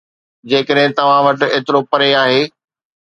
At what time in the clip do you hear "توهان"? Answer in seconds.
1.01-1.21